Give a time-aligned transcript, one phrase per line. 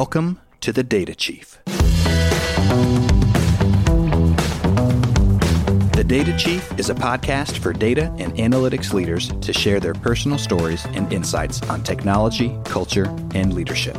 [0.00, 1.58] Welcome to the Data Chief.
[5.92, 10.38] The Data Chief is a podcast for data and analytics leaders to share their personal
[10.38, 13.98] stories and insights on technology, culture, and leadership.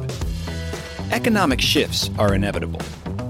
[1.11, 2.81] Economic shifts are inevitable.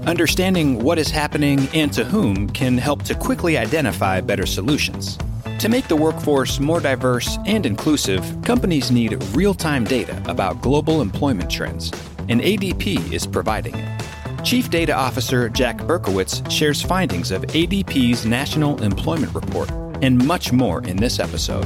[0.06, 5.18] Understanding what is happening and to whom can help to quickly identify better solutions.
[5.58, 11.02] To make the workforce more diverse and inclusive, companies need real time data about global
[11.02, 11.92] employment trends,
[12.28, 14.44] and ADP is providing it.
[14.44, 19.70] Chief Data Officer Jack Berkowitz shares findings of ADP's National Employment Report
[20.02, 21.64] and much more in this episode.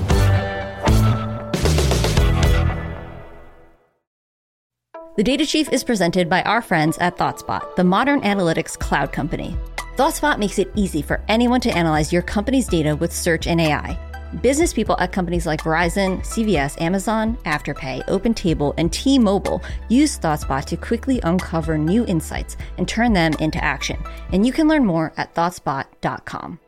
[5.17, 9.57] The Data Chief is presented by our friends at ThoughtSpot, the modern analytics cloud company.
[9.97, 13.99] ThoughtSpot makes it easy for anyone to analyze your company's data with search and AI.
[14.43, 20.77] Business people at companies like Verizon, CVS, Amazon, Afterpay, OpenTable, and T-Mobile use ThoughtSpot to
[20.77, 23.99] quickly uncover new insights and turn them into action.
[24.33, 26.61] And you can learn more at thoughtspot.com.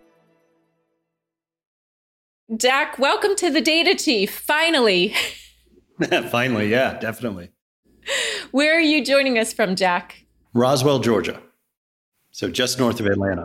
[2.57, 4.35] Jack, welcome to the Data Chief.
[4.35, 5.15] Finally.
[6.31, 7.51] Finally, yeah, definitely.
[8.51, 10.25] Where are you joining us from, Jack?
[10.55, 11.39] Roswell, Georgia.
[12.31, 13.45] So just north of Atlanta.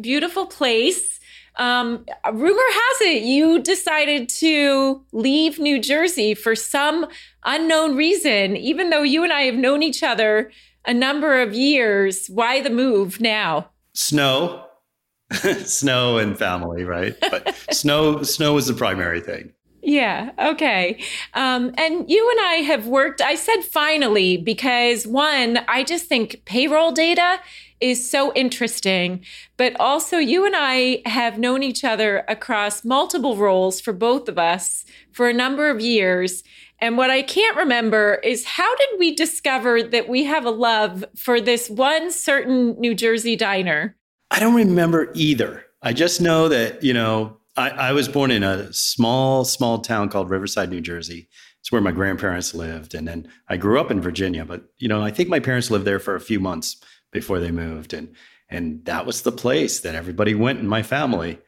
[0.00, 1.11] Beautiful place.
[1.56, 7.06] Um, rumor has it you decided to leave New Jersey for some
[7.44, 10.50] unknown reason, even though you and I have known each other
[10.86, 12.28] a number of years.
[12.28, 13.70] Why the move now?
[13.94, 14.64] Snow,
[15.32, 17.16] snow and family, right?
[17.20, 19.52] But snow, snow was the primary thing.
[19.82, 20.30] Yeah.
[20.38, 21.02] Okay.
[21.34, 26.42] Um, and you and I have worked, I said finally, because one, I just think
[26.44, 27.40] payroll data
[27.82, 29.24] is so interesting.
[29.56, 34.38] But also, you and I have known each other across multiple roles for both of
[34.38, 36.44] us for a number of years.
[36.78, 41.04] And what I can't remember is how did we discover that we have a love
[41.16, 43.96] for this one certain New Jersey diner?
[44.30, 45.64] I don't remember either.
[45.82, 50.08] I just know that, you know, I, I was born in a small, small town
[50.08, 51.28] called Riverside, New Jersey.
[51.60, 52.94] It's where my grandparents lived.
[52.94, 55.84] And then I grew up in Virginia, but, you know, I think my parents lived
[55.84, 56.76] there for a few months
[57.12, 57.92] before they moved.
[57.92, 58.14] And,
[58.48, 61.38] and that was the place that everybody went in my family,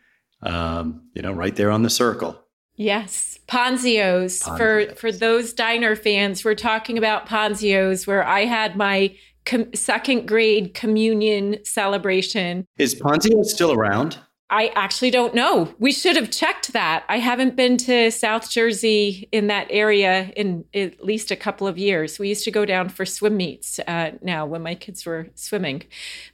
[0.43, 2.41] um, you know, right there on the circle.
[2.77, 4.41] Yes, Ponzio's.
[4.43, 4.59] Ponzio's.
[4.59, 9.15] For for those diner fans, we're talking about Ponzio's, where I had my
[9.47, 12.67] com- second grade communion celebration.
[12.79, 14.19] Is Ponzio still around?
[14.55, 15.75] I actually don't know.
[15.81, 17.03] We should have checked that.
[17.09, 21.77] I haven't been to South Jersey in that area in at least a couple of
[21.77, 22.21] years.
[22.21, 25.83] We used to go down for swim meets uh, now when my kids were swimming.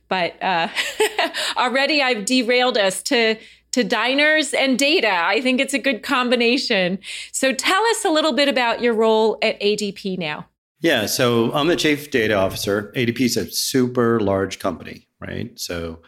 [0.09, 0.69] But uh,
[1.57, 3.37] already I've derailed us to
[3.73, 5.13] to diners and data.
[5.13, 6.99] I think it's a good combination.
[7.33, 10.47] So tell us a little bit about your role at ADP now.
[10.81, 12.93] Yeah, so I'm the chief data officer.
[12.97, 15.59] ADP is a super large company, right?
[15.59, 16.01] So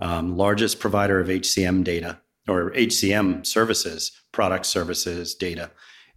[0.00, 5.70] um, largest provider of HCM data or HCM services, product services data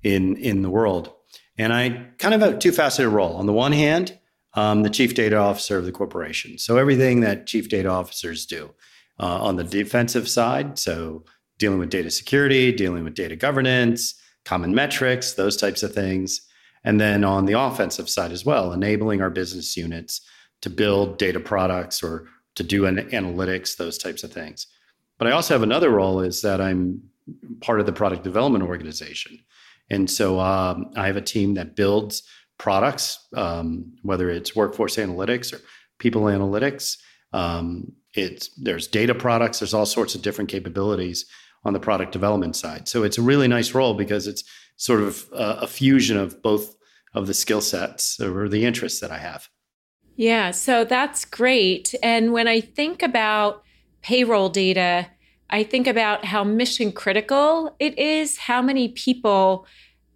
[0.03, 1.13] in in the world.
[1.57, 3.35] And I kind of have a two faceted role.
[3.35, 4.17] On the one hand,
[4.53, 6.57] the chief data officer of the corporation.
[6.57, 8.73] So everything that chief data officers do
[9.19, 11.23] uh, on the defensive side, so
[11.57, 16.41] dealing with data security, dealing with data governance, common metrics, those types of things.
[16.83, 20.21] And then on the offensive side as well, enabling our business units
[20.61, 24.67] to build data products or to do an analytics, those types of things.
[25.17, 27.01] But I also have another role is that I'm
[27.61, 29.39] part of the product development organization.
[29.89, 32.23] And so um, I have a team that builds
[32.57, 35.61] products, um, whether it's workforce analytics or
[35.99, 36.97] people analytics.
[37.31, 39.59] Um, it's there's data products.
[39.59, 41.25] There's all sorts of different capabilities
[41.63, 42.87] on the product development side.
[42.87, 44.43] So it's a really nice role because it's
[44.77, 46.75] sort of a, a fusion of both
[47.13, 49.47] of the skill sets or the interests that I have.
[50.17, 51.93] Yeah, so that's great.
[52.01, 53.63] And when I think about
[54.01, 55.07] payroll data,
[55.49, 59.65] I think about how mission critical it is, how many people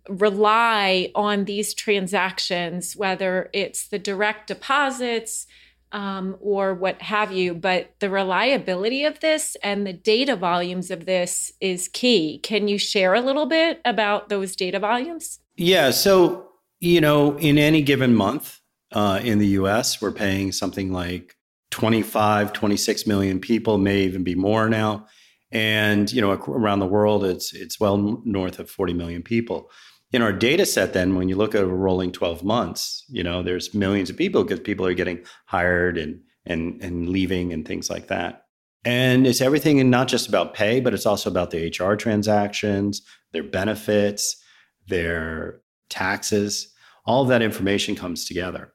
[0.10, 5.46] rely on these transactions, whether it's the direct deposits
[5.92, 7.54] um, or what have you.
[7.54, 12.40] But the reliability of this and the data volumes of this is key.
[12.40, 15.40] Can you share a little bit about those data volumes?
[15.58, 15.92] Yeah.
[15.92, 16.50] So,
[16.80, 18.61] you know, in any given month,
[18.92, 20.02] uh, in the US.
[20.02, 21.36] We're paying something like
[21.72, 25.08] 25, 26 million people, may even be more now.
[25.52, 29.70] And you know, around the world, it's it's well north of 40 million people.
[30.14, 33.42] In our data set, then, when you look at a rolling 12 months, you know,
[33.44, 37.90] there's millions of people because people are getting hired and and and leaving and things
[37.90, 38.46] like that.
[38.84, 43.02] And it's everything and not just about pay, but it's also about the HR transactions,
[43.32, 44.42] their benefits,
[44.88, 46.74] their taxes.
[47.06, 48.74] All that information comes together.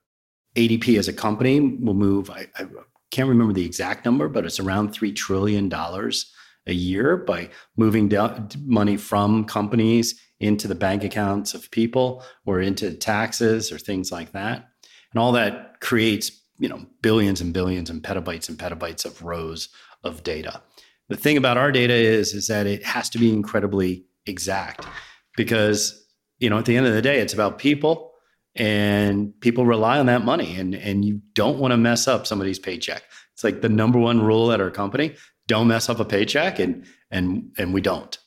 [0.56, 2.66] ADP as a company will move, I, I
[3.10, 8.12] can't remember the exact number, but it's around $3 trillion a year by moving
[8.64, 14.32] money from companies into the bank accounts of people or into taxes or things like
[14.32, 14.68] that.
[15.12, 19.68] And all that creates, you know, billions and billions and petabytes and petabytes of rows
[20.04, 20.62] of data.
[21.08, 24.86] The thing about our data is is that it has to be incredibly exact
[25.36, 26.04] because,
[26.38, 28.12] you know, at the end of the day it's about people
[28.56, 32.58] and people rely on that money and and you don't want to mess up somebody's
[32.58, 33.02] paycheck.
[33.34, 35.14] It's like the number one rule at our company,
[35.46, 38.18] don't mess up a paycheck and and and we don't.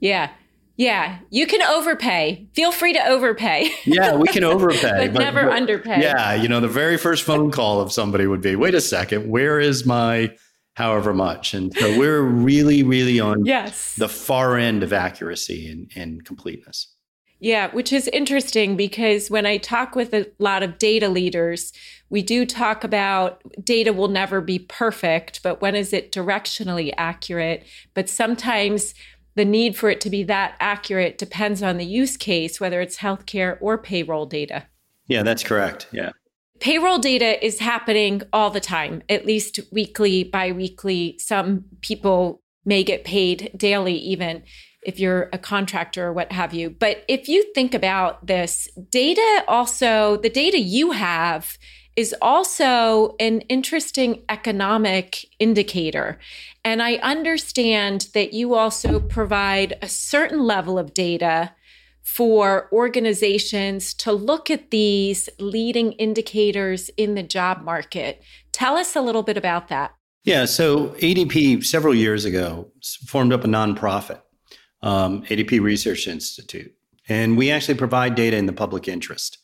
[0.00, 0.30] Yeah.
[0.76, 2.48] Yeah, you can overpay.
[2.54, 3.70] Feel free to overpay.
[3.84, 6.00] Yeah, we can overpay, but, but, never but, underpay.
[6.00, 9.28] Yeah, you know, the very first phone call of somebody would be, "Wait a second,
[9.28, 10.34] where is my
[10.74, 13.94] however much?" And so we're really, really on yes.
[13.96, 16.88] the far end of accuracy and, and completeness.
[17.42, 21.72] Yeah, which is interesting because when I talk with a lot of data leaders,
[22.08, 27.66] we do talk about data will never be perfect, but when is it directionally accurate?
[27.94, 28.94] But sometimes
[29.34, 32.98] the need for it to be that accurate depends on the use case, whether it's
[32.98, 34.68] healthcare or payroll data.
[35.08, 35.88] Yeah, that's correct.
[35.90, 36.10] Yeah.
[36.60, 41.18] Payroll data is happening all the time, at least weekly, bi weekly.
[41.18, 44.44] Some people may get paid daily, even
[44.82, 46.70] if you're a contractor or what have you.
[46.70, 51.56] But if you think about this, data also, the data you have
[51.94, 56.18] is also an interesting economic indicator.
[56.64, 61.52] And I understand that you also provide a certain level of data
[62.02, 68.22] for organizations to look at these leading indicators in the job market.
[68.52, 69.94] Tell us a little bit about that.
[70.24, 72.70] Yeah, so ADP several years ago
[73.06, 74.20] formed up a nonprofit,
[74.82, 76.74] um, ADP Research Institute,
[77.08, 79.38] and we actually provide data in the public interest.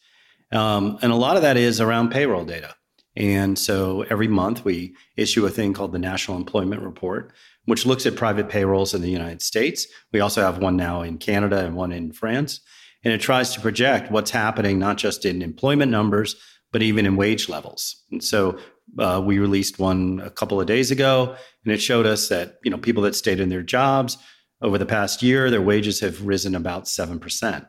[0.51, 2.75] Um, and a lot of that is around payroll data.
[3.17, 7.33] And so every month we issue a thing called the National Employment Report,
[7.65, 9.87] which looks at private payrolls in the United States.
[10.13, 12.61] We also have one now in Canada and one in France.
[13.05, 16.37] And it tries to project what's happening, not just in employment numbers,
[16.73, 18.05] but even in wage levels.
[18.11, 18.59] And so
[18.99, 22.71] uh, we released one a couple of days ago, and it showed us that you
[22.71, 24.19] know people that stayed in their jobs
[24.61, 27.65] over the past year, their wages have risen about seven percent.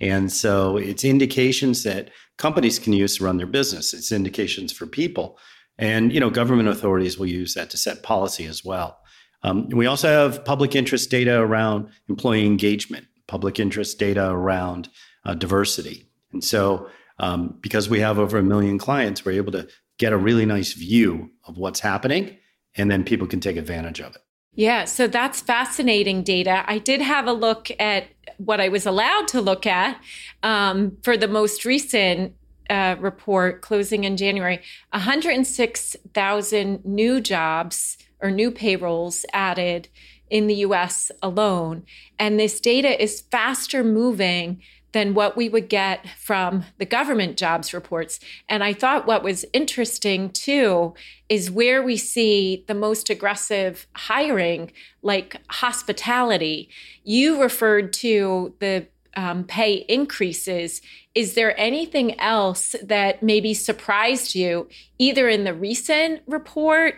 [0.00, 3.94] And so it's indications that companies can use to run their business.
[3.94, 5.38] It's indications for people.
[5.78, 8.98] And you know, government authorities will use that to set policy as well.
[9.42, 14.88] Um, we also have public interest data around employee engagement, public interest data around
[15.24, 16.06] uh, diversity.
[16.32, 16.88] And so,
[17.18, 19.68] um, because we have over a million clients, we're able to
[19.98, 22.36] get a really nice view of what's happening,
[22.74, 24.22] and then people can take advantage of it.
[24.54, 26.64] Yeah, so that's fascinating data.
[26.66, 29.98] I did have a look at what I was allowed to look at
[30.42, 32.34] um, for the most recent
[32.68, 34.60] uh, report closing in January
[34.90, 39.88] 106,000 new jobs or new payrolls added
[40.28, 41.84] in the US alone.
[42.18, 47.72] And this data is faster moving than what we would get from the government jobs
[47.72, 48.20] reports.
[48.48, 50.94] And I thought what was interesting too
[51.28, 54.72] is where we see the most aggressive hiring,
[55.02, 56.68] like hospitality.
[57.04, 60.80] You referred to the um, pay increases.
[61.14, 64.68] Is there anything else that maybe surprised you,
[64.98, 66.96] either in the recent report?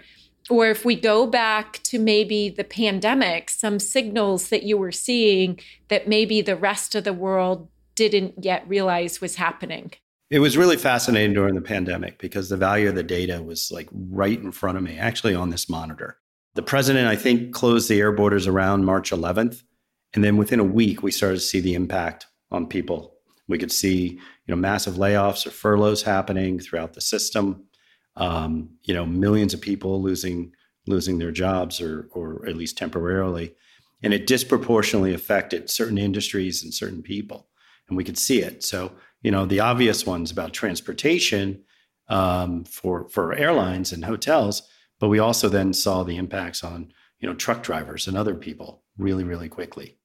[0.51, 5.59] Or if we go back to maybe the pandemic, some signals that you were seeing
[5.89, 9.93] that maybe the rest of the world didn't yet realize was happening.
[10.31, 13.89] It was really fascinating during the pandemic because the value of the data was like
[13.93, 16.19] right in front of me, actually on this monitor.
[16.55, 19.63] The president, I think, closed the air borders around March 11th.
[20.15, 23.15] And then within a week, we started to see the impact on people.
[23.49, 27.65] We could see, you know, massive layoffs or furloughs happening throughout the system.
[28.17, 30.53] Um, you know, millions of people losing
[30.87, 33.55] losing their jobs or or at least temporarily.
[34.03, 37.49] And it disproportionately affected certain industries and certain people
[37.89, 38.63] and we could see it.
[38.63, 41.63] So, you know, the obvious ones about transportation
[42.09, 44.63] um, for for airlines and hotels,
[45.01, 48.83] but we also then saw the impacts on you know truck drivers and other people
[48.99, 49.97] really really quickly,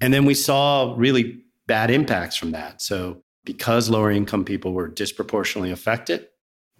[0.00, 2.82] and then we saw really bad impacts from that.
[2.82, 6.28] So, because lower income people were disproportionately affected,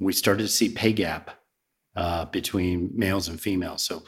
[0.01, 1.31] we started to see pay gap
[1.97, 3.85] uh, between males and females.
[3.85, 4.03] So,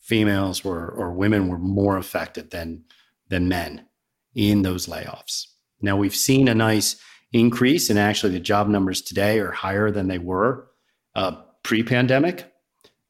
[0.00, 2.84] females were or women were more affected than
[3.28, 3.86] than men
[4.34, 5.46] in those layoffs.
[5.82, 6.96] Now we've seen a nice
[7.32, 10.68] increase, and actually the job numbers today are higher than they were
[11.14, 12.52] uh, pre-pandemic.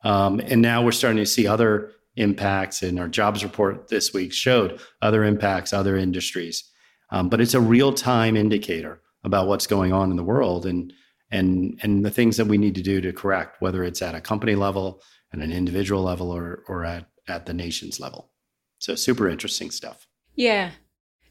[0.03, 4.33] Um, and now we're starting to see other impacts, and our jobs report this week
[4.33, 6.65] showed other impacts, other industries.
[7.11, 10.93] Um, but it's a real-time indicator about what's going on in the world, and
[11.31, 14.21] and and the things that we need to do to correct, whether it's at a
[14.21, 18.31] company level, at an individual level, or or at at the nation's level.
[18.79, 20.07] So super interesting stuff.
[20.35, 20.71] Yeah.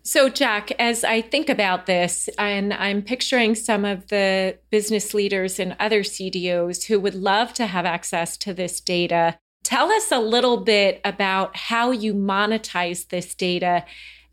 [0.09, 5.59] So, Jack, as I think about this, and I'm picturing some of the business leaders
[5.59, 10.17] and other CDOs who would love to have access to this data, tell us a
[10.17, 13.85] little bit about how you monetize this data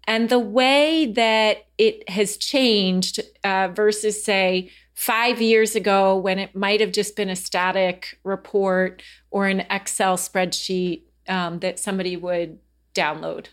[0.05, 6.57] and the way that it has changed uh, versus, say, five years ago when it
[6.57, 12.61] might have just been a static report or an Excel spreadsheet um, that somebody would
[12.95, 13.49] download?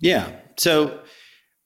[0.00, 0.36] Yeah.
[0.56, 1.02] So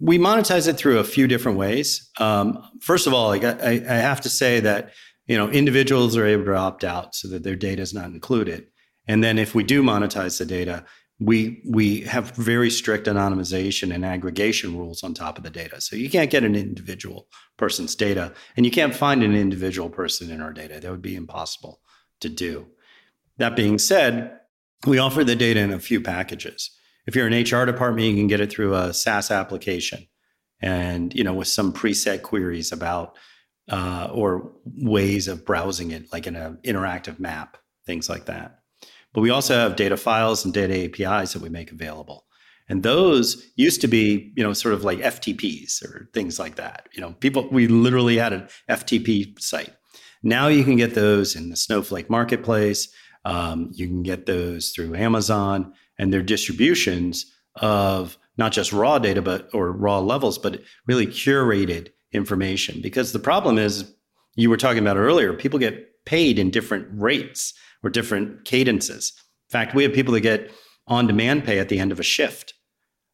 [0.00, 2.10] we monetize it through a few different ways.
[2.18, 4.92] Um, first of all, I, I, I have to say that
[5.26, 8.66] you know individuals are able to opt out so that their data is not included.
[9.06, 10.84] And then if we do monetize the data,
[11.18, 15.80] we we have very strict anonymization and aggregation rules on top of the data.
[15.80, 17.28] So you can't get an individual
[17.58, 20.80] person's data, and you can't find an individual person in our data.
[20.80, 21.80] That would be impossible
[22.20, 22.66] to do.
[23.36, 24.38] That being said,
[24.86, 26.70] we offer the data in a few packages.
[27.10, 30.06] If you're an HR department, you can get it through a SaaS application,
[30.62, 33.18] and you know with some preset queries about
[33.68, 38.60] uh, or ways of browsing it, like in an interactive map, things like that.
[39.12, 42.26] But we also have data files and data APIs that we make available.
[42.68, 46.88] And those used to be, you know, sort of like FTPs or things like that.
[46.92, 49.74] You know, people, we literally had an FTP site.
[50.22, 52.88] Now you can get those in the Snowflake marketplace.
[53.24, 59.20] Um, you can get those through Amazon and their distributions of not just raw data,
[59.20, 62.80] but or raw levels, but really curated information.
[62.80, 63.94] Because the problem is,
[64.34, 67.52] you were talking about earlier, people get paid in different rates
[67.82, 69.12] or different cadences.
[69.48, 70.50] In fact, we have people that get
[70.86, 72.54] on demand pay at the end of a shift.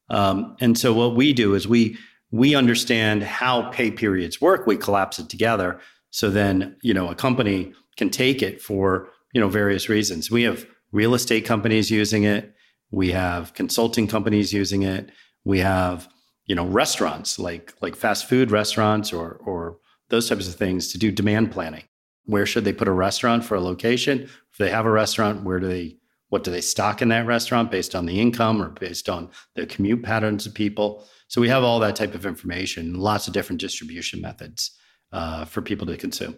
[0.09, 1.99] Um, and so what we do is we
[2.31, 4.65] we understand how pay periods work.
[4.67, 5.81] We collapse it together.
[6.11, 10.31] So then, you know, a company can take it for, you know, various reasons.
[10.31, 12.53] We have real estate companies using it.
[12.91, 15.11] We have consulting companies using it.
[15.45, 16.09] We have,
[16.47, 19.79] you know, restaurants like like fast food restaurants or or
[20.09, 21.85] those types of things to do demand planning.
[22.25, 24.23] Where should they put a restaurant for a location?
[24.23, 25.97] If they have a restaurant, where do they
[26.29, 29.67] what do they stock in that restaurant based on the income or based on the
[29.67, 31.07] commute patterns of people?
[31.29, 34.73] So we have all that type of information, lots of different distribution methods
[35.13, 36.37] uh, for people to consume.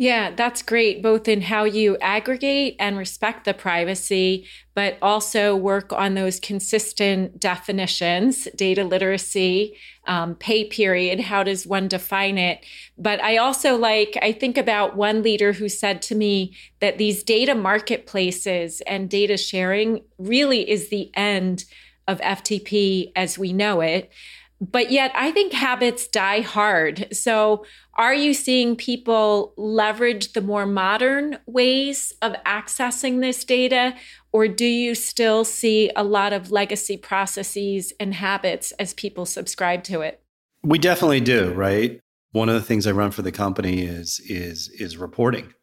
[0.00, 5.92] Yeah, that's great, both in how you aggregate and respect the privacy, but also work
[5.92, 9.76] on those consistent definitions, data literacy,
[10.06, 11.18] um, pay period.
[11.18, 12.64] How does one define it?
[12.96, 17.24] But I also like, I think about one leader who said to me that these
[17.24, 21.64] data marketplaces and data sharing really is the end
[22.06, 24.12] of FTP as we know it.
[24.60, 27.06] But yet, I think habits die hard.
[27.12, 33.94] So, are you seeing people leverage the more modern ways of accessing this data?
[34.32, 39.84] Or do you still see a lot of legacy processes and habits as people subscribe
[39.84, 40.22] to it?
[40.64, 42.00] We definitely do, right?
[42.32, 45.54] One of the things I run for the company is is is reporting.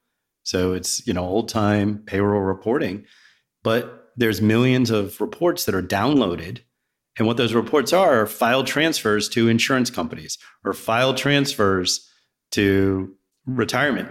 [0.43, 3.05] So it's, you know, old time payroll reporting,
[3.61, 6.61] but there's millions of reports that are downloaded
[7.17, 12.09] and what those reports are are file transfers to insurance companies or file transfers
[12.51, 14.09] to retirement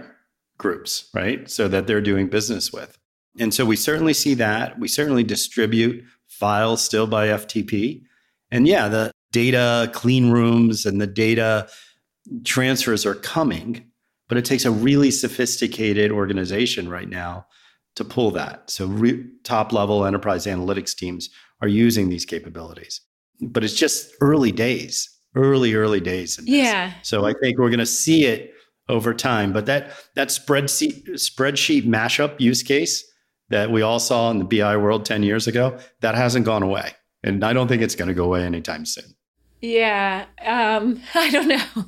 [0.57, 1.49] groups, right?
[1.49, 2.97] So that they're doing business with.
[3.37, 4.79] And so we certainly see that.
[4.79, 8.03] We certainly distribute files still by FTP.
[8.51, 11.67] And yeah, the data clean rooms and the data
[12.43, 13.85] transfers are coming,
[14.29, 17.45] but it takes a really sophisticated organization right now
[17.95, 18.69] to pull that.
[18.69, 21.29] So re- top level enterprise analytics teams
[21.61, 23.01] are using these capabilities.
[23.41, 26.39] But it's just early days, early, early days.
[26.43, 26.93] Yeah.
[27.01, 28.51] So I think we're going to see it
[28.87, 29.51] over time.
[29.51, 33.03] But that that spreadsheet spreadsheet mashup use case
[33.49, 36.91] that we all saw in the BI world 10 years ago, that hasn't gone away.
[37.23, 39.14] And I don't think it's going to go away anytime soon.
[39.65, 41.85] Yeah, um, I don't know.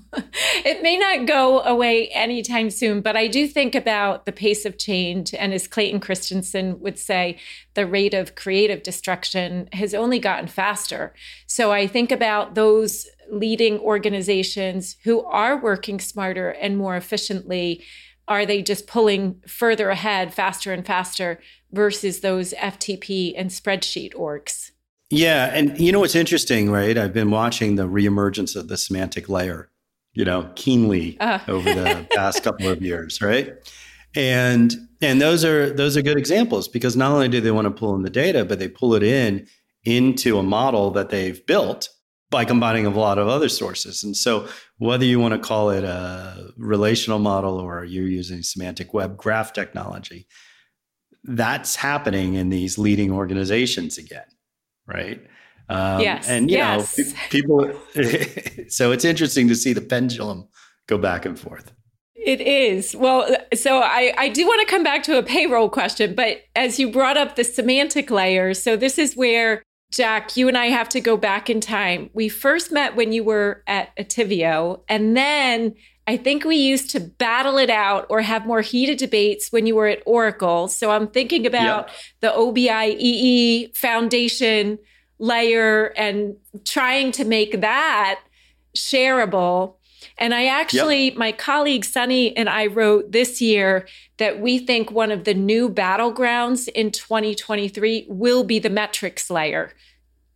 [0.66, 4.80] it may not go away anytime soon, but I do think about the pace of
[4.80, 5.32] change.
[5.36, 7.38] And as Clayton Christensen would say,
[7.76, 11.14] the rate of creative destruction has only gotten faster.
[11.46, 17.84] So I think about those leading organizations who are working smarter and more efficiently.
[18.28, 21.40] Are they just pulling further ahead faster and faster
[21.72, 24.72] versus those FTP and spreadsheet orgs?
[25.10, 26.98] Yeah, and you know what's interesting, right?
[26.98, 29.70] I've been watching the reemergence of the semantic layer,
[30.14, 31.40] you know, keenly uh.
[31.48, 33.54] over the past couple of years, right?
[34.16, 37.72] And and those are those are good examples because not only do they want to
[37.72, 39.48] pull in the data, but they pull it in
[39.84, 41.90] into a model that they've built
[42.30, 44.04] by combining a lot of other sources.
[44.04, 44.48] And so,
[44.78, 49.54] whether you want to call it a relational model or you're using semantic web graph
[49.54, 50.28] technology,
[51.24, 54.26] that's happening in these leading organizations again,
[54.88, 55.22] right?
[55.70, 56.28] Um, yes.
[56.30, 56.98] And, you yes.
[56.98, 57.72] know, people,
[58.70, 60.48] so it's interesting to see the pendulum
[60.88, 61.74] go back and forth.
[62.16, 62.96] It is.
[62.96, 66.80] Well, so I, I do want to come back to a payroll question, but as
[66.80, 70.90] you brought up the semantic layer, so this is where Jack, you and I have
[70.90, 72.10] to go back in time.
[72.14, 75.76] We first met when you were at Attivio, and then
[76.08, 79.76] I think we used to battle it out or have more heated debates when you
[79.76, 80.70] were at Oracle.
[80.70, 81.96] So I'm thinking about yep.
[82.22, 84.80] the OBIEE foundation
[85.20, 88.22] layer and trying to make that
[88.76, 89.76] shareable.
[90.18, 91.18] And I actually, yep.
[91.18, 93.86] my colleague Sunny and I wrote this year
[94.18, 99.74] that we think one of the new battlegrounds in 2023 will be the metrics layer,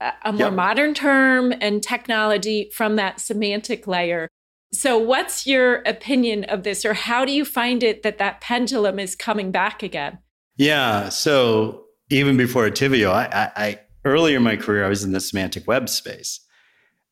[0.01, 0.53] a more yep.
[0.53, 4.27] modern term and technology from that semantic layer.
[4.73, 8.99] So, what's your opinion of this, or how do you find it that that pendulum
[8.99, 10.19] is coming back again?
[10.57, 11.09] Yeah.
[11.09, 15.19] So, even before Attivio, I, I, I earlier in my career, I was in the
[15.19, 16.39] semantic web space.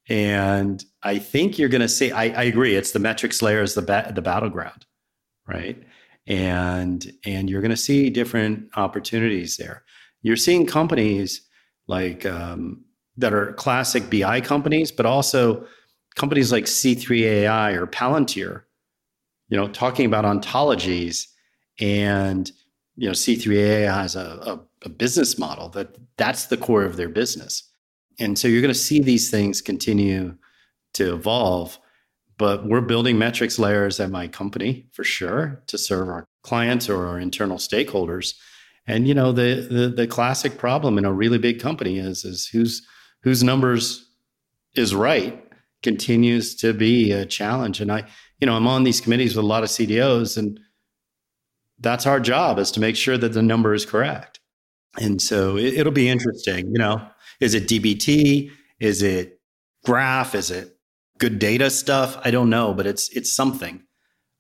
[0.08, 3.76] And I think you're going to see, I, I, agree, it's the metrics layer is
[3.76, 4.86] the, ba- the battleground,
[5.48, 5.82] right?
[6.26, 9.84] And, and you're going to see different opportunities there.
[10.24, 11.48] You're seeing companies
[11.88, 12.84] like um,
[13.18, 15.66] that are classic BI companies, but also
[16.20, 18.64] companies like C3AI or Palantir,
[19.48, 21.26] you know, talking about ontologies
[21.80, 22.52] and
[22.96, 27.10] you know C3AI has a, a, a business model that that's the core of their
[27.10, 27.70] business
[28.20, 30.36] and so you're going to see these things continue
[30.94, 31.80] to evolve.
[32.38, 37.08] But we're building metrics layers at my company for sure to serve our clients or
[37.08, 38.34] our internal stakeholders.
[38.88, 42.48] And you know the the, the classic problem in a really big company is is
[42.48, 42.86] whose
[43.24, 44.06] whose numbers
[44.76, 45.49] is right
[45.84, 47.82] continues to be a challenge.
[47.82, 48.06] And I,
[48.40, 50.60] you know, I'm on these committees with a lot of CDOs, and
[51.80, 54.40] that's our job is to make sure that the number is correct.
[55.00, 56.68] And so it, will be interesting.
[56.68, 57.08] You know,
[57.40, 58.52] is it DBT?
[58.80, 59.40] Is it
[59.86, 60.36] graph?
[60.36, 60.78] Is it
[61.20, 62.18] GoodData stuff?
[62.24, 63.84] I don't know, but it's it's something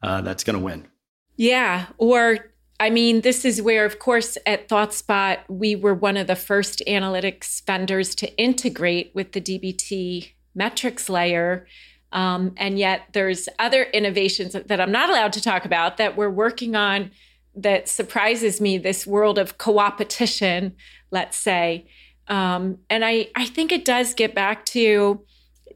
[0.01, 0.87] uh, that's going to win.
[1.35, 2.39] Yeah, or
[2.79, 6.81] I mean, this is where, of course, at ThoughtSpot, we were one of the first
[6.87, 11.67] analytics vendors to integrate with the DBT metrics layer.
[12.11, 16.29] Um, and yet, there's other innovations that I'm not allowed to talk about that we're
[16.29, 17.11] working on
[17.55, 20.75] that surprises me this world of co-opetition,
[21.11, 21.87] let's say.
[22.27, 25.21] Um, and I, I think it does get back to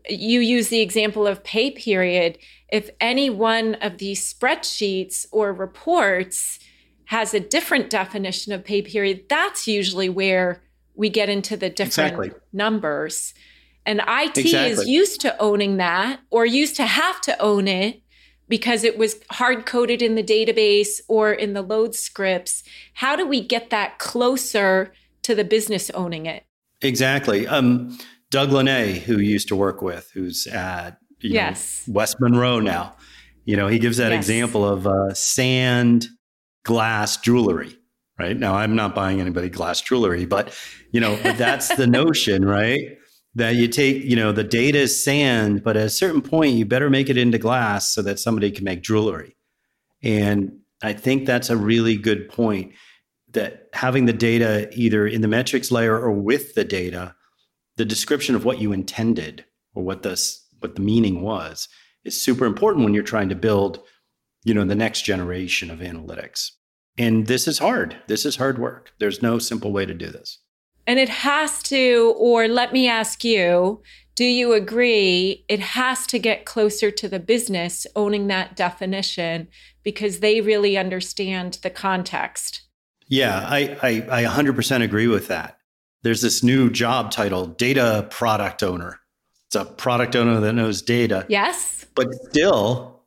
[0.10, 2.38] you use the example of pay period.
[2.72, 6.60] If any one of these spreadsheets or reports
[7.06, 10.62] has a different definition of pay period, that's usually where
[10.96, 12.32] we get into the different exactly.
[12.52, 13.34] numbers.
[13.86, 14.72] And IT exactly.
[14.72, 18.02] is used to owning that or used to have to own it
[18.48, 22.64] because it was hard coded in the database or in the load scripts.
[22.94, 24.94] How do we get that closer
[25.24, 26.46] to the business owning it.
[26.82, 27.48] Exactly.
[27.48, 27.98] Um,
[28.30, 31.88] Doug Laney, who used to work with, who's at yes.
[31.88, 32.96] Know, West Monroe now,
[33.46, 34.20] you know, he gives that yes.
[34.20, 36.08] example of uh, sand
[36.64, 37.78] glass jewelry.
[38.20, 40.56] Right now, I'm not buying anybody glass jewelry, but
[40.92, 42.98] you know, but that's the notion, right?
[43.36, 46.66] That you take, you know, the data is sand, but at a certain point, you
[46.66, 49.36] better make it into glass so that somebody can make jewelry.
[50.04, 52.74] And I think that's a really good point
[53.32, 57.16] that having the data either in the metrics layer or with the data,
[57.78, 61.68] the description of what you intended or what this what the meaning was
[62.06, 63.80] is super important when you're trying to build,
[64.44, 66.52] you know, the next generation of analytics.
[66.98, 67.98] And this is hard.
[68.08, 68.94] This is hard work.
[69.00, 70.40] There's no simple way to do this.
[70.86, 73.82] And it has to, or let me ask you,
[74.16, 79.48] do you agree it has to get closer to the business owning that definition
[79.82, 82.62] because they really understand the context?
[83.08, 85.58] Yeah, I, I, I 100% agree with that.
[86.04, 89.00] There's this new job title, data product owner.
[89.48, 91.26] It's a product owner that knows data.
[91.30, 91.86] Yes.
[91.96, 93.02] But still,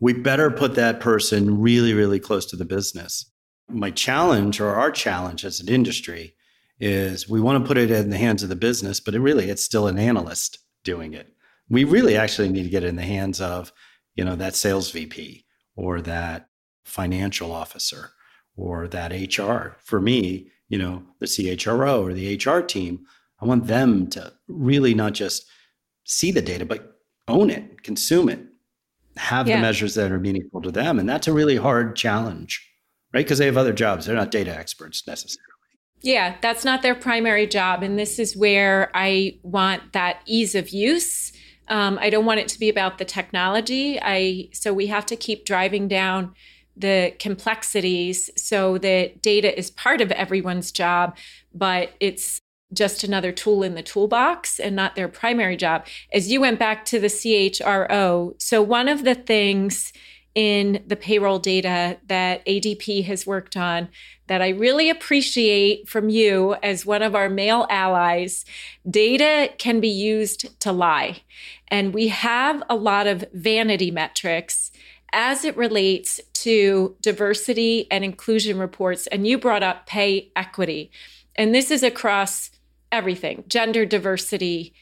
[0.00, 3.30] we better put that person really, really close to the business.
[3.68, 6.34] My challenge or our challenge as an industry
[6.82, 9.48] is we want to put it in the hands of the business, but it really
[9.48, 11.32] it's still an analyst doing it.
[11.70, 13.72] We really actually need to get it in the hands of,
[14.16, 15.44] you know, that sales VP
[15.76, 16.48] or that
[16.84, 18.10] financial officer
[18.56, 19.76] or that HR.
[19.78, 23.06] For me, you know, the CHRO or the HR team,
[23.40, 25.46] I want them to really not just
[26.02, 28.40] see the data, but own it, consume it,
[29.16, 29.56] have yeah.
[29.56, 30.98] the measures that are meaningful to them.
[30.98, 32.68] And that's a really hard challenge,
[33.14, 33.24] right?
[33.24, 34.06] Because they have other jobs.
[34.06, 35.51] They're not data experts necessarily.
[36.02, 37.82] Yeah, that's not their primary job.
[37.82, 41.32] And this is where I want that ease of use.
[41.68, 43.98] Um, I don't want it to be about the technology.
[44.02, 46.34] I so we have to keep driving down
[46.76, 51.16] the complexities so that data is part of everyone's job,
[51.54, 52.40] but it's
[52.72, 55.86] just another tool in the toolbox and not their primary job.
[56.12, 59.92] As you went back to the CHRO, so one of the things
[60.34, 63.88] in the payroll data that ADP has worked on
[64.28, 68.44] that I really appreciate from you as one of our male allies.
[68.88, 71.22] Data can be used to lie.
[71.68, 74.70] And we have a lot of vanity metrics
[75.12, 79.06] as it relates to diversity and inclusion reports.
[79.08, 80.90] And you brought up pay equity.
[81.36, 82.50] And this is across
[82.90, 84.72] everything gender diversity,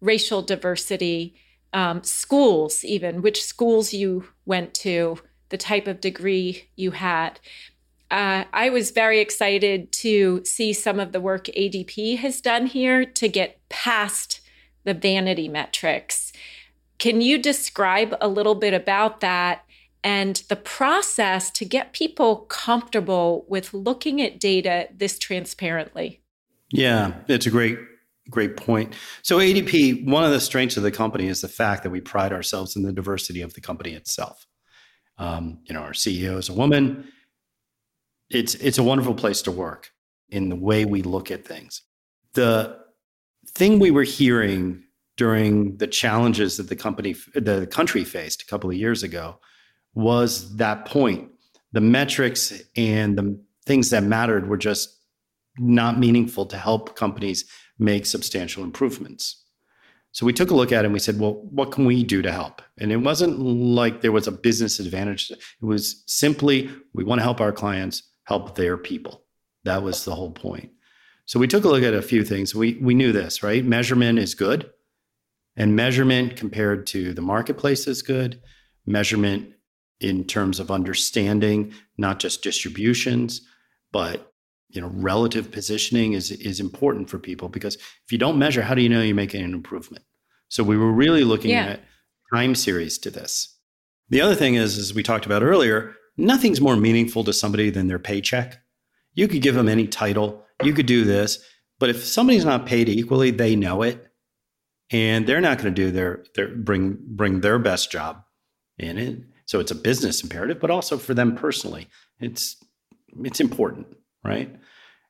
[0.00, 1.34] racial diversity,
[1.72, 5.18] um, schools, even which schools you went to,
[5.50, 7.40] the type of degree you had.
[8.10, 13.04] Uh, I was very excited to see some of the work ADP has done here
[13.04, 14.40] to get past
[14.84, 16.32] the vanity metrics.
[16.98, 19.64] Can you describe a little bit about that
[20.02, 26.20] and the process to get people comfortable with looking at data this transparently?
[26.72, 27.78] Yeah, it's a great
[28.30, 28.94] great point.
[29.22, 32.32] So ADP, one of the strengths of the company is the fact that we pride
[32.32, 34.46] ourselves in the diversity of the company itself.
[35.18, 37.12] Um, you know, our CEO is a woman.
[38.30, 39.90] It's it's a wonderful place to work
[40.30, 41.82] in the way we look at things.
[42.34, 42.78] The
[43.48, 44.84] thing we were hearing
[45.16, 49.38] during the challenges that the company the country faced a couple of years ago
[49.94, 51.28] was that point.
[51.72, 54.96] The metrics and the things that mattered were just
[55.58, 57.44] not meaningful to help companies
[57.80, 59.44] make substantial improvements.
[60.12, 62.20] So we took a look at it and we said, well, what can we do
[62.20, 62.62] to help?
[62.78, 65.30] And it wasn't like there was a business advantage.
[65.30, 69.24] It was simply we want to help our clients help their people.
[69.64, 70.70] That was the whole point.
[71.26, 72.54] So we took a look at a few things.
[72.54, 73.64] We we knew this, right?
[73.64, 74.70] Measurement is good.
[75.56, 78.40] And measurement compared to the marketplace is good.
[78.86, 79.52] Measurement
[80.00, 83.42] in terms of understanding not just distributions,
[83.92, 84.29] but
[84.70, 88.74] you know relative positioning is is important for people because if you don't measure how
[88.74, 90.04] do you know you're making an improvement?
[90.48, 91.66] So we were really looking yeah.
[91.66, 91.80] at
[92.32, 93.56] time series to this.
[94.08, 97.88] The other thing is as we talked about earlier nothing's more meaningful to somebody than
[97.88, 98.60] their paycheck.
[99.14, 101.38] You could give them any title you could do this
[101.78, 104.06] but if somebody's not paid equally they know it
[104.90, 108.22] and they're not going to do their their bring bring their best job
[108.78, 109.18] in it.
[109.46, 111.88] So it's a business imperative but also for them personally.
[112.20, 112.56] It's
[113.24, 113.86] it's important
[114.24, 114.54] right?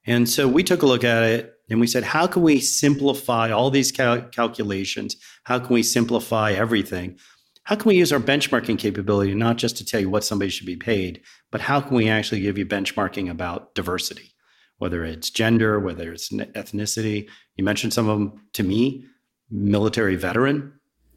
[0.06, 3.50] And so we took a look at it and we said, how can we simplify
[3.50, 5.16] all these cal- calculations?
[5.44, 7.18] How can we simplify everything?
[7.64, 10.66] How can we use our benchmarking capability not just to tell you what somebody should
[10.66, 14.34] be paid, but how can we actually give you benchmarking about diversity,
[14.78, 17.28] whether it's gender, whether it's ethnicity?
[17.56, 19.04] You mentioned some of them to me,
[19.50, 20.72] military veteran.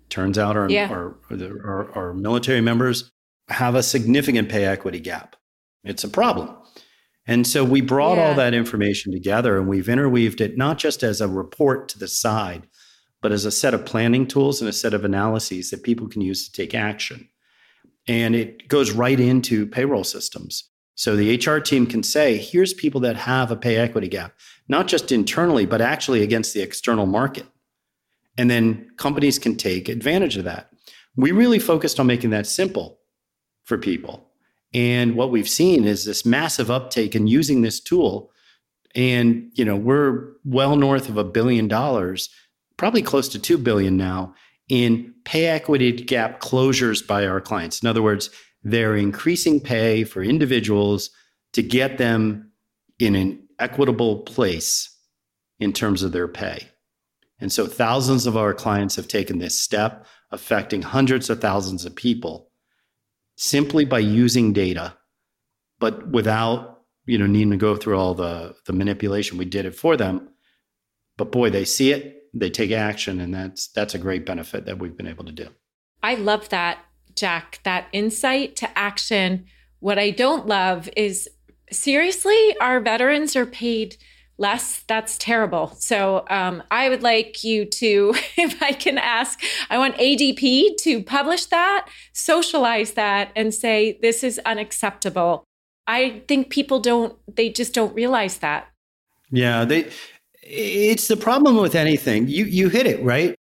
[0.09, 0.89] Turns out our, yeah.
[0.89, 3.09] our, our, our military members
[3.47, 5.35] have a significant pay equity gap.
[5.83, 6.55] It's a problem.
[7.25, 8.27] And so we brought yeah.
[8.27, 12.07] all that information together and we've interweaved it not just as a report to the
[12.07, 12.67] side,
[13.21, 16.21] but as a set of planning tools and a set of analyses that people can
[16.21, 17.29] use to take action.
[18.07, 20.69] And it goes right into payroll systems.
[20.95, 24.33] So the HR team can say, here's people that have a pay equity gap,
[24.67, 27.45] not just internally, but actually against the external market.
[28.37, 30.69] And then companies can take advantage of that.
[31.15, 32.99] We really focused on making that simple
[33.63, 34.29] for people.
[34.73, 38.31] And what we've seen is this massive uptake in using this tool.
[38.95, 42.29] And, you know, we're well north of a billion dollars,
[42.77, 44.33] probably close to 2 billion now
[44.69, 47.81] in pay equity gap closures by our clients.
[47.81, 48.29] In other words,
[48.63, 51.11] they're increasing pay for individuals
[51.53, 52.51] to get them
[52.99, 54.89] in an equitable place
[55.59, 56.67] in terms of their pay.
[57.39, 61.95] And so thousands of our clients have taken this step, affecting hundreds of thousands of
[61.95, 62.49] people
[63.43, 64.95] simply by using data,
[65.79, 69.37] but without you know needing to go through all the the manipulation.
[69.37, 70.29] We did it for them,
[71.17, 74.79] but boy, they see it, they take action, and that's that's a great benefit that
[74.79, 75.49] we've been able to do.
[76.01, 76.79] I love that,
[77.15, 77.59] Jack.
[77.63, 79.45] That insight to action.
[79.79, 81.29] What I don't love is
[81.69, 83.97] seriously, our veterans are paid
[84.37, 85.73] less, that's terrible.
[85.77, 91.03] So um, I would like you to, if I can ask, I want ADP to
[91.03, 95.43] publish that, socialize that, and say, this is unacceptable.
[95.85, 98.67] I think people don't, they just don't realize that.
[99.29, 99.89] Yeah, they,
[100.41, 102.27] it's the problem with anything.
[102.27, 103.35] You, you hit it, right?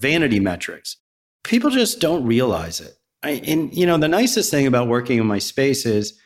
[0.00, 0.96] Vanity metrics.
[1.44, 2.96] People just don't realize it.
[3.22, 6.18] I, and, you know, the nicest thing about working in my space is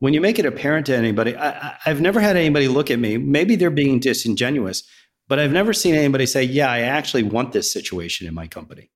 [0.00, 3.16] when you make it apparent to anybody, I, have never had anybody look at me.
[3.16, 4.82] Maybe they're being disingenuous,
[5.28, 8.90] but I've never seen anybody say, Yeah, I actually want this situation in my company.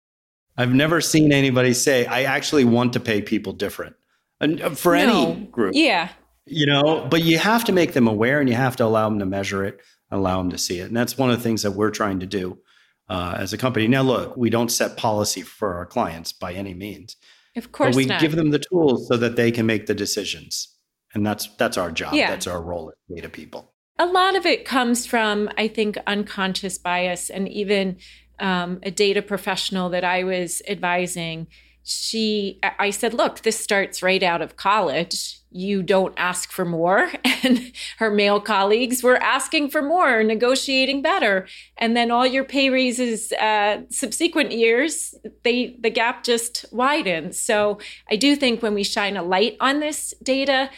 [0.56, 3.96] I've never seen anybody say, I actually want to pay people different
[4.40, 5.00] and uh, for no.
[5.32, 5.74] any group.
[5.74, 6.10] Yeah.
[6.46, 9.18] You know, but you have to make them aware and you have to allow them
[9.18, 10.88] to measure it, allow them to see it.
[10.88, 12.58] And that's one of the things that we're trying to do
[13.08, 13.88] uh, as a company.
[13.88, 17.16] Now, look, we don't set policy for our clients by any means.
[17.56, 18.20] Of course, but we not.
[18.20, 20.73] give them the tools so that they can make the decisions,
[21.14, 22.14] and that's that's our job.
[22.14, 22.30] Yeah.
[22.30, 23.72] That's our role as data people.
[23.98, 27.98] A lot of it comes from, I think, unconscious bias, and even
[28.40, 31.46] um, a data professional that I was advising
[31.86, 37.12] she i said look this starts right out of college you don't ask for more
[37.42, 41.46] and her male colleagues were asking for more negotiating better
[41.76, 47.78] and then all your pay raises uh, subsequent years they the gap just widens so
[48.10, 50.70] i do think when we shine a light on this data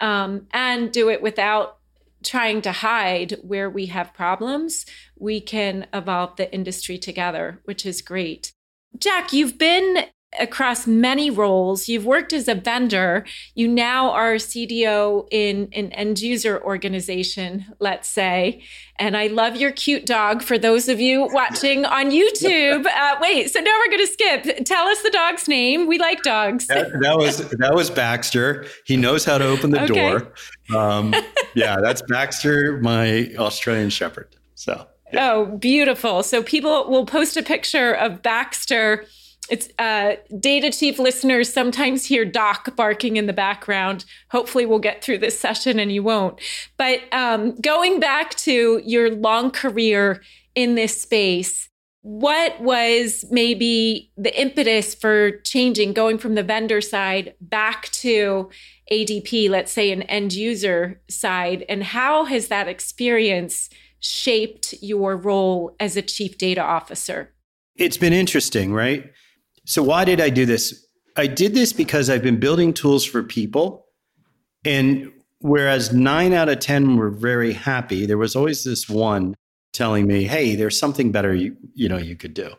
[0.00, 1.78] um, and do it without
[2.22, 8.00] trying to hide where we have problems we can evolve the industry together which is
[8.00, 8.52] great.
[8.98, 10.06] Jack, you've been
[10.38, 11.88] across many roles.
[11.88, 13.24] You've worked as a vendor.
[13.54, 18.62] You now are CDO in an end user organization, let's say.
[18.98, 22.86] And I love your cute dog for those of you watching on YouTube.
[22.94, 24.64] Uh, wait, so now we're going to skip.
[24.64, 25.86] Tell us the dog's name.
[25.86, 26.68] We like dogs.
[26.68, 28.66] That, that was that was Baxter.
[28.84, 30.10] He knows how to open the okay.
[30.10, 30.32] door.
[30.78, 31.14] Um,
[31.54, 34.36] yeah, that's Baxter, my Australian Shepherd.
[34.54, 34.86] So.
[35.12, 35.32] Yeah.
[35.32, 36.22] Oh, beautiful.
[36.22, 39.06] So people will post a picture of Baxter
[39.50, 44.04] it's uh, data chief listeners sometimes hear doc barking in the background.
[44.30, 46.40] Hopefully we'll get through this session and you won't.
[46.76, 50.22] But um, going back to your long career
[50.54, 51.68] in this space
[52.04, 58.50] what was maybe the impetus for changing going from the vendor side back to
[58.92, 61.64] adp let's say an end user side?
[61.66, 67.32] And how has that experience shaped your role as a chief data officer?
[67.76, 69.10] It's been interesting right
[69.64, 70.86] so, why did I do this?
[71.16, 73.86] I did this because I've been building tools for people.
[74.64, 79.34] And whereas nine out of 10 were very happy, there was always this one
[79.72, 82.50] telling me, hey, there's something better you, you know you could do.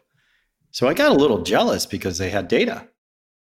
[0.71, 2.87] So I got a little jealous because they had data.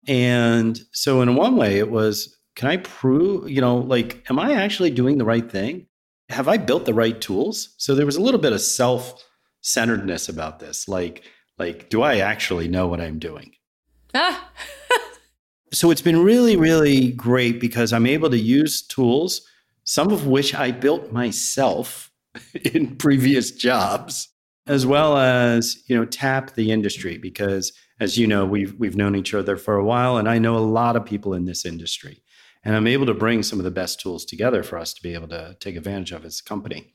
[0.09, 4.55] And so in one way it was, can I prove, you know, like, am I
[4.55, 5.87] actually doing the right thing?
[6.29, 7.75] Have I built the right tools?
[7.79, 10.88] So there was a little bit of self-centeredness about this.
[10.88, 11.23] Like,
[11.61, 13.53] like, do I actually know what I'm doing?
[14.14, 14.51] Ah.
[15.73, 19.42] so it's been really, really great because I'm able to use tools,
[19.85, 22.11] some of which I built myself
[22.73, 24.31] in previous jobs,
[24.66, 29.14] as well as, you know, tap the industry because as you know, we've we've known
[29.14, 32.23] each other for a while and I know a lot of people in this industry.
[32.64, 35.12] And I'm able to bring some of the best tools together for us to be
[35.12, 36.94] able to take advantage of as a company.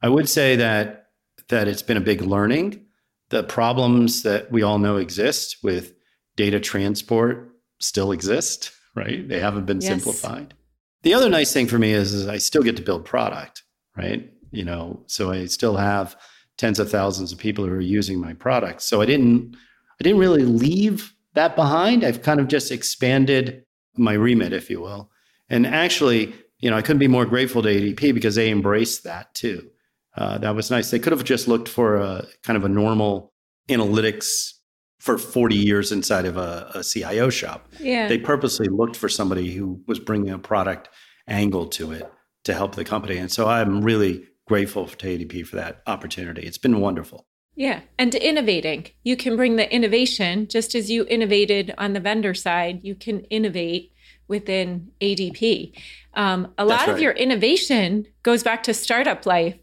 [0.00, 1.06] I would say that
[1.48, 2.84] that it's been a big learning
[3.30, 5.94] the problems that we all know exist with
[6.36, 9.28] data transport still exist, right?
[9.28, 9.88] They haven't been yes.
[9.88, 10.54] simplified.
[11.02, 13.62] The other nice thing for me is, is I still get to build product,
[13.96, 14.30] right?
[14.50, 16.16] You know, so I still have
[16.56, 18.82] tens of thousands of people who are using my product.
[18.82, 19.56] So I didn't
[20.00, 22.04] I didn't really leave that behind.
[22.04, 23.64] I've kind of just expanded
[23.96, 25.10] my remit, if you will.
[25.50, 29.34] And actually, you know, I couldn't be more grateful to ADP because they embraced that
[29.34, 29.70] too.
[30.18, 30.90] Uh, that was nice.
[30.90, 33.32] They could have just looked for a kind of a normal
[33.68, 34.52] analytics
[34.98, 37.68] for 40 years inside of a, a CIO shop.
[37.78, 38.08] Yeah.
[38.08, 40.88] They purposely looked for somebody who was bringing a product
[41.28, 42.12] angle to it
[42.44, 43.16] to help the company.
[43.16, 46.42] And so I'm really grateful to ADP for that opportunity.
[46.42, 47.26] It's been wonderful.
[47.54, 47.82] Yeah.
[47.96, 48.86] And to innovating.
[49.04, 53.20] You can bring the innovation just as you innovated on the vendor side, you can
[53.24, 53.92] innovate
[54.26, 55.72] within ADP.
[56.14, 56.88] Um, a lot right.
[56.90, 59.56] of your innovation goes back to startup life.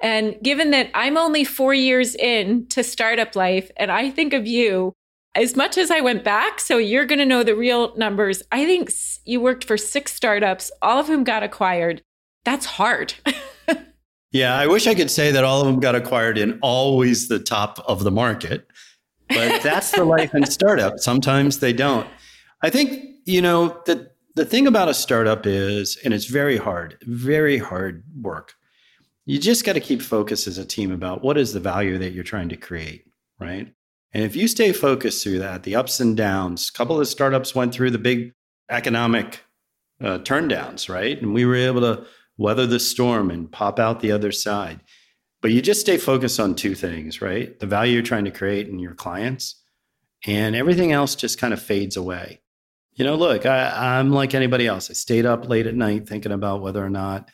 [0.00, 4.46] And given that I'm only four years in to startup life, and I think of
[4.46, 4.94] you
[5.34, 8.42] as much as I went back, so you're going to know the real numbers.
[8.50, 8.90] I think
[9.24, 12.02] you worked for six startups, all of whom got acquired.
[12.44, 13.14] That's hard.
[14.32, 17.38] yeah, I wish I could say that all of them got acquired in always the
[17.38, 18.66] top of the market,
[19.28, 20.98] but that's the life in startup.
[20.98, 22.08] Sometimes they don't.
[22.62, 26.96] I think, you know, the, the thing about a startup is, and it's very hard,
[27.06, 28.54] very hard work
[29.30, 32.10] you just got to keep focused as a team about what is the value that
[32.10, 33.06] you're trying to create,
[33.38, 33.72] right?
[34.12, 37.54] And if you stay focused through that, the ups and downs, a couple of startups
[37.54, 38.32] went through the big
[38.68, 39.44] economic
[40.02, 41.16] uh, turndowns, right?
[41.22, 42.04] And we were able to
[42.38, 44.80] weather the storm and pop out the other side.
[45.40, 47.56] But you just stay focused on two things, right?
[47.56, 49.62] The value you're trying to create and your clients,
[50.26, 52.40] and everything else just kind of fades away.
[52.94, 54.90] You know, look, I, I'm like anybody else.
[54.90, 57.30] I stayed up late at night thinking about whether or not,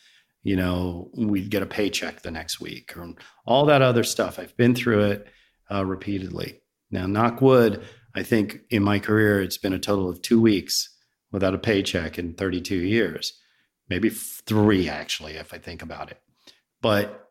[0.46, 3.14] you know, we'd get a paycheck the next week or
[3.46, 4.38] all that other stuff.
[4.38, 5.26] I've been through it
[5.72, 6.60] uh, repeatedly.
[6.88, 10.96] Now, knock wood, I think in my career, it's been a total of two weeks
[11.32, 13.36] without a paycheck in 32 years,
[13.88, 16.20] maybe three, actually, if I think about it.
[16.80, 17.28] But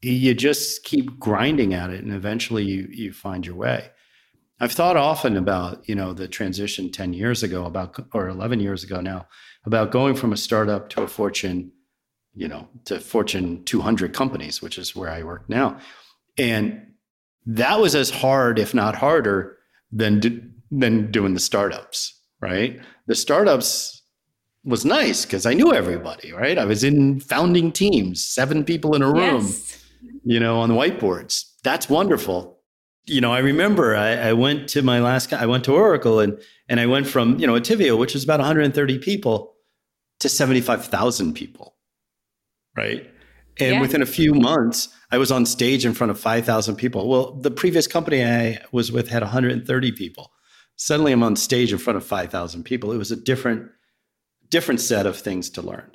[0.00, 3.90] you just keep grinding at it and eventually you, you find your way.
[4.58, 8.84] I've thought often about, you know, the transition 10 years ago about or 11 years
[8.84, 9.26] ago now
[9.66, 11.70] about going from a startup to a fortune,
[12.34, 15.78] you know, to fortune 200 companies, which is where I work now.
[16.38, 16.94] And
[17.46, 19.58] that was as hard if not harder
[19.92, 22.80] than do, than doing the startups, right?
[23.06, 24.02] The startups
[24.64, 26.58] was nice because I knew everybody, right?
[26.58, 29.84] I was in founding teams, seven people in a room, yes.
[30.24, 31.44] you know, on the whiteboards.
[31.62, 32.54] That's wonderful
[33.06, 36.40] you know, I remember I, I, went to my last, I went to Oracle and,
[36.68, 39.54] and I went from, you know, Attivio, which was about 130 people
[40.20, 41.73] to 75,000 people.
[42.76, 43.10] Right.
[43.60, 43.80] And yeah.
[43.80, 47.08] within a few months, I was on stage in front of 5,000 people.
[47.08, 50.32] Well, the previous company I was with had 130 people.
[50.76, 52.90] Suddenly I'm on stage in front of 5,000 people.
[52.90, 53.70] It was a different,
[54.48, 55.94] different set of things to learn.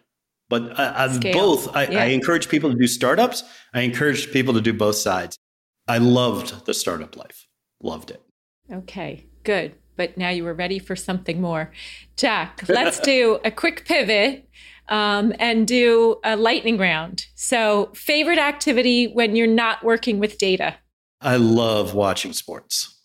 [0.50, 2.04] But I, both, I, yeah.
[2.04, 3.44] I encourage people to do startups.
[3.74, 5.38] I encourage people to do both sides.
[5.88, 7.46] I loved the startup life.
[7.82, 8.24] Loved it.
[8.72, 9.76] Okay, good.
[9.96, 11.72] But now you were ready for something more.
[12.16, 14.50] Jack, let's do a quick pivot
[14.90, 17.28] um, and do a lightning round.
[17.36, 20.76] So, favorite activity when you're not working with data?
[21.22, 22.96] I love watching sports.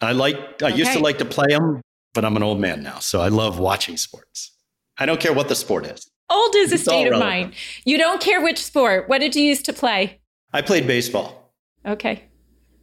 [0.00, 0.62] I like.
[0.62, 0.76] I okay.
[0.76, 1.80] used to like to play them,
[2.14, 4.56] but I'm an old man now, so I love watching sports.
[4.98, 6.10] I don't care what the sport is.
[6.30, 7.54] Old is it's a state of mind.
[7.84, 9.08] You don't care which sport.
[9.08, 10.20] What did you used to play?
[10.52, 11.54] I played baseball.
[11.86, 12.24] Okay.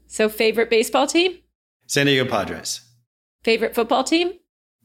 [0.07, 1.39] So, favorite baseball team?
[1.87, 2.81] San Diego Padres.
[3.43, 4.33] Favorite football team?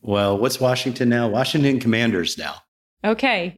[0.00, 1.28] Well, what's Washington now?
[1.28, 2.56] Washington Commanders now.
[3.04, 3.56] Okay.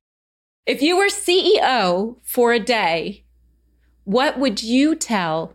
[0.67, 3.25] If you were CEO for a day,
[4.05, 5.55] what would you tell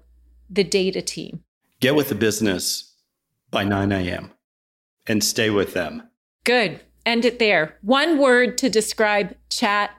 [0.50, 1.44] the data team?
[1.80, 2.96] Get with the business
[3.50, 4.32] by 9 a.m.
[5.08, 6.04] and stay with them.
[6.46, 6.82] Good.
[7.06, 7.78] End it there.
[7.82, 9.92] One word to describe Chat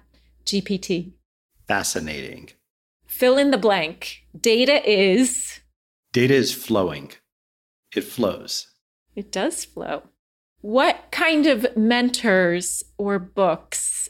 [0.47, 1.13] GPT.
[1.67, 2.51] Fascinating
[3.13, 4.25] fill in the blank.
[4.39, 5.61] Data is.
[6.13, 7.13] Data is flowing,
[7.95, 8.69] it flows.
[9.15, 10.03] It does flow.
[10.63, 14.09] What kind of mentors or books,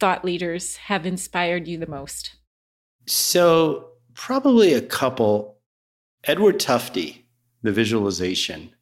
[0.00, 2.34] thought leaders, have inspired you the most?
[3.06, 5.58] So, probably a couple.
[6.24, 7.22] Edward Tufte,
[7.62, 8.74] the visualization.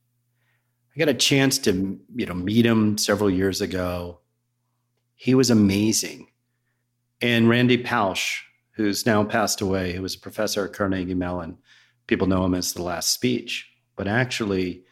[0.95, 4.21] I got a chance to, you know, meet him several years ago.
[5.15, 6.29] He was amazing.
[7.21, 11.59] And Randy Pausch, who's now passed away, who was a professor at Carnegie Mellon.
[12.07, 14.85] People know him as the last speech, but actually,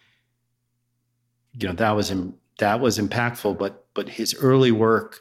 [1.58, 2.12] you know, that was
[2.58, 3.58] that was impactful.
[3.58, 5.20] But but his early work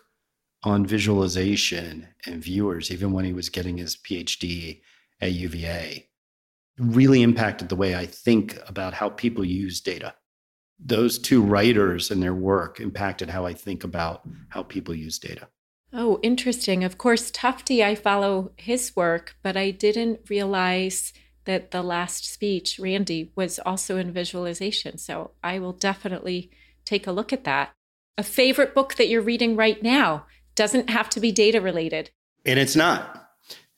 [0.63, 4.81] on visualization and viewers, even when he was getting his PhD
[5.21, 6.07] at UVA,
[6.77, 10.15] really impacted the way I think about how people use data.
[10.79, 15.47] Those two writers and their work impacted how I think about how people use data.
[15.91, 16.83] Oh, interesting.
[16.83, 21.13] Of course, Tufte, I follow his work, but I didn't realize
[21.49, 24.99] that the last speech, Randy, was also in visualization.
[24.99, 26.51] So I will definitely
[26.85, 27.71] take a look at that.
[28.19, 32.11] A favorite book that you're reading right now doesn't have to be data related.
[32.45, 33.31] And it's not.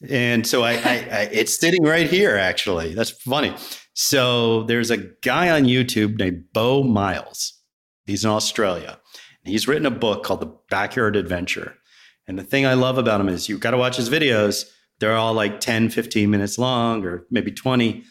[0.09, 2.93] And so I, I, I it's sitting right here, actually.
[2.93, 3.55] That's funny.
[3.93, 7.57] So there's a guy on YouTube named Beau Miles.
[8.05, 8.99] He's in Australia.
[9.45, 11.77] He's written a book called The Backyard Adventure.
[12.27, 14.65] And the thing I love about him is you've got to watch his videos.
[15.01, 18.03] They're all like 10, 15 minutes long or maybe 20.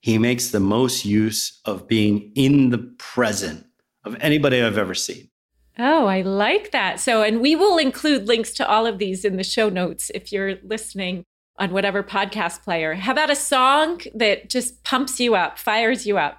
[0.00, 3.64] He makes the most use of being in the present
[4.04, 5.30] of anybody I've ever seen.
[5.78, 6.98] Oh, I like that.
[6.98, 10.32] So, and we will include links to all of these in the show notes if
[10.32, 11.24] you're listening
[11.58, 12.94] on whatever podcast player.
[12.94, 16.38] How about a song that just pumps you up, fires you up?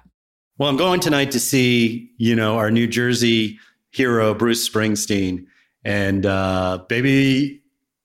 [0.58, 3.58] Well, I'm going tonight to see, you know, our New Jersey
[3.92, 5.46] hero, Bruce Springsteen.
[5.84, 7.62] And uh, Baby,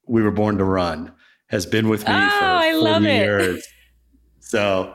[0.07, 1.11] We Were Born to Run
[1.51, 3.67] has been with me oh, for I 40 years.
[4.39, 4.93] So,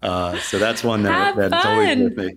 [0.00, 1.66] uh, so that's one that, that's fun.
[1.66, 2.36] always with me.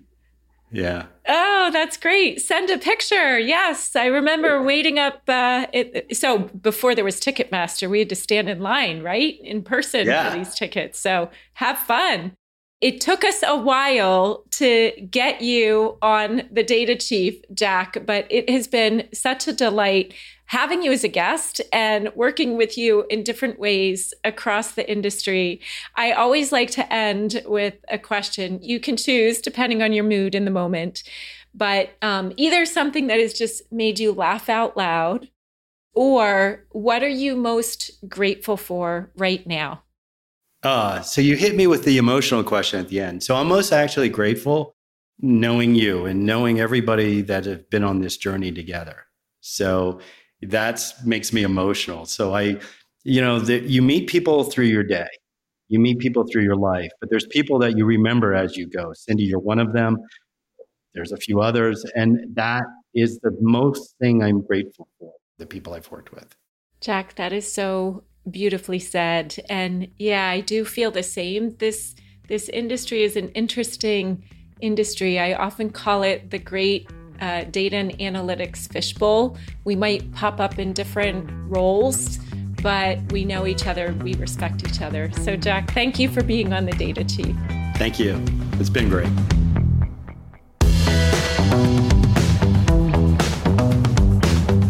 [0.72, 1.06] Yeah.
[1.28, 2.40] Oh, that's great.
[2.40, 3.38] Send a picture.
[3.38, 3.94] Yes.
[3.94, 5.22] I remember waiting up.
[5.28, 9.38] Uh, it, so before there was Ticketmaster, we had to stand in line, right?
[9.42, 10.30] In person yeah.
[10.30, 10.98] for these tickets.
[10.98, 12.36] So have fun
[12.82, 18.50] it took us a while to get you on the data chief, Jack, but it
[18.50, 20.12] has been such a delight
[20.46, 25.60] having you as a guest and working with you in different ways across the industry.
[25.94, 28.58] I always like to end with a question.
[28.62, 31.04] You can choose depending on your mood in the moment.
[31.54, 35.28] but um, either something that has just made you laugh out loud,
[35.94, 39.82] or what are you most grateful for right now?
[40.62, 43.22] Uh, so you hit me with the emotional question at the end.
[43.22, 44.74] So I'm most actually grateful
[45.20, 49.06] knowing you and knowing everybody that have been on this journey together.
[49.40, 50.00] So
[50.42, 52.06] that makes me emotional.
[52.06, 52.60] So I,
[53.04, 55.08] you know, the, you meet people through your day,
[55.68, 58.92] you meet people through your life, but there's people that you remember as you go.
[58.92, 59.96] Cindi, you're one of them.
[60.94, 65.12] There's a few others, and that is the most thing I'm grateful for.
[65.38, 66.36] The people I've worked with.
[66.80, 69.36] Jack, that is so beautifully said.
[69.48, 71.56] And yeah, I do feel the same.
[71.56, 71.94] This
[72.28, 74.22] this industry is an interesting
[74.60, 75.18] industry.
[75.18, 76.88] I often call it the great
[77.20, 79.36] uh, data and analytics fishbowl.
[79.64, 82.18] We might pop up in different roles,
[82.62, 85.10] but we know each other, we respect each other.
[85.22, 87.36] So, Jack, thank you for being on the Data Chief.
[87.76, 88.22] Thank you.
[88.54, 89.10] It's been great.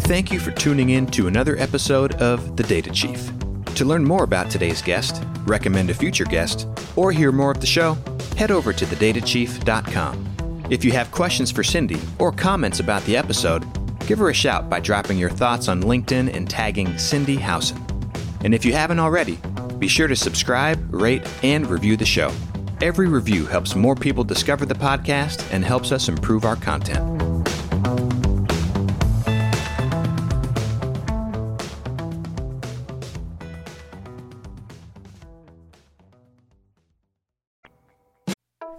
[0.05, 3.33] Thank you for tuning in to another episode of The Data Chief.
[3.77, 7.67] To learn more about today's guest, recommend a future guest, or hear more of the
[7.67, 7.97] show,
[8.37, 10.67] head over to thedatachief.com.
[10.71, 13.65] If you have questions for Cindi or comments about the episode,
[14.07, 17.85] give her a shout by dropping your thoughts on LinkedIn and tagging Cindi Howson.
[18.45, 19.39] And if you haven't already,
[19.79, 22.33] be sure to subscribe, rate, and review the show.
[22.81, 27.32] Every review helps more people discover the podcast and helps us improve our content.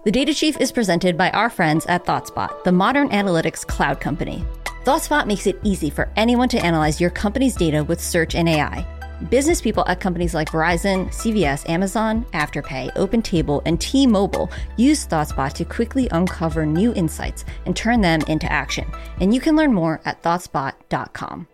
[0.04, 4.44] The Data Chief is presented by our friends at ThoughtSpot, the modern analytics cloud company.
[4.84, 8.86] ThoughtSpot makes it easy for anyone to analyze your company's data with search and AI.
[9.30, 15.64] Business people at companies like Verizon, CVS, Amazon, Afterpay, OpenTable, and T-Mobile use ThoughtSpot to
[15.64, 18.92] quickly uncover new insights and turn them into action.
[19.22, 21.48] And you can learn more at thoughtspot.com.